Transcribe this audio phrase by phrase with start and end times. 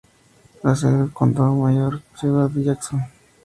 [0.63, 3.01] La sede del condado y mayor ciudad es Jackson.